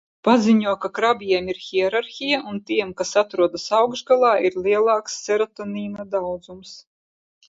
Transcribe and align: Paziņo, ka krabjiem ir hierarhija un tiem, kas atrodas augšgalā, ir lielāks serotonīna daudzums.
Paziņo, 0.27 0.71
ka 0.83 0.89
krabjiem 0.99 1.49
ir 1.51 1.57
hierarhija 1.65 2.39
un 2.51 2.57
tiem, 2.69 2.93
kas 3.01 3.11
atrodas 3.21 3.65
augšgalā, 3.81 4.31
ir 4.49 4.57
lielāks 4.69 5.19
serotonīna 5.27 6.07
daudzums. 6.17 6.73